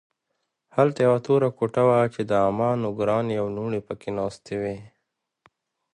[0.75, 4.75] هلته یوه توره کوټه وه چې د عمه نګورانې او لوڼې پکې ناستې وې